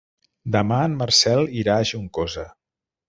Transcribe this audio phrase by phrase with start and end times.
[0.55, 2.47] Demà en Marcel irà a Juncosa.